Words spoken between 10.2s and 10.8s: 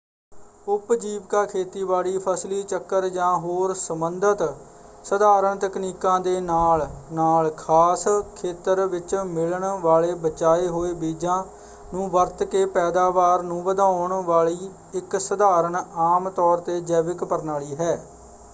ਬਚਾਏ